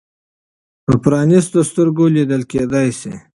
[0.85, 3.13] په پرانیستو سترګو لیدل کېدای شي.